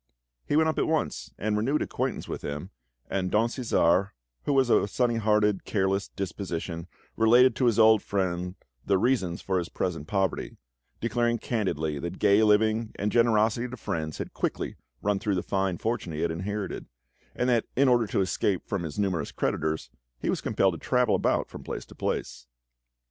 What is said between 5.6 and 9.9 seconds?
careless disposition, related to his old friend the reasons for his